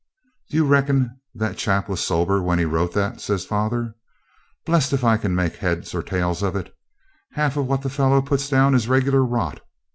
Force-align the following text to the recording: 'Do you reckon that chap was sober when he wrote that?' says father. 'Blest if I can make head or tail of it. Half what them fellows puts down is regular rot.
'Do 0.49 0.57
you 0.57 0.65
reckon 0.65 1.21
that 1.35 1.57
chap 1.59 1.87
was 1.87 1.99
sober 1.99 2.41
when 2.41 2.57
he 2.57 2.65
wrote 2.65 2.91
that?' 2.93 3.21
says 3.21 3.45
father. 3.45 3.93
'Blest 4.65 4.93
if 4.93 5.03
I 5.03 5.15
can 5.15 5.35
make 5.35 5.57
head 5.57 5.87
or 5.93 6.01
tail 6.01 6.31
of 6.31 6.55
it. 6.55 6.75
Half 7.33 7.55
what 7.55 7.83
them 7.83 7.91
fellows 7.91 8.23
puts 8.25 8.49
down 8.49 8.73
is 8.73 8.87
regular 8.89 9.23
rot. 9.23 9.59